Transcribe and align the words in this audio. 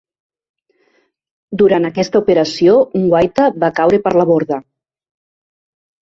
Durant 1.61 1.83
aquesta 1.89 2.21
operació, 2.23 2.73
un 2.99 3.03
guaita 3.11 3.45
va 3.65 3.69
caure 3.81 3.99
per 4.07 4.15
la 4.21 4.25
borda. 4.31 4.59